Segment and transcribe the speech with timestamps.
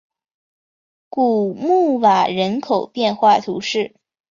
[1.09, 3.93] 古穆瓦人口变化图示